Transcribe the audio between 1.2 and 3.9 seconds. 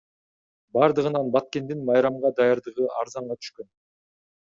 Баткендин майрамга даярдыгы арзанга түшкөн.